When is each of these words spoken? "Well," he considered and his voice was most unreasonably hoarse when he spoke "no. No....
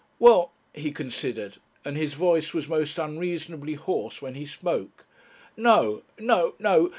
"Well," 0.17 0.51
he 0.73 0.91
considered 0.91 1.57
and 1.85 1.95
his 1.95 2.15
voice 2.15 2.55
was 2.55 2.67
most 2.67 2.97
unreasonably 2.97 3.75
hoarse 3.75 4.19
when 4.19 4.33
he 4.33 4.47
spoke 4.47 5.05
"no. 5.55 6.01
No.... 6.17 6.55